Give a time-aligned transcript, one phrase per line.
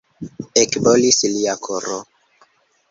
[0.61, 2.03] Ekbolis lia koro.